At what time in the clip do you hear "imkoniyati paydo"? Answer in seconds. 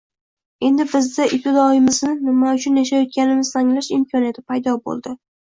4.01-4.77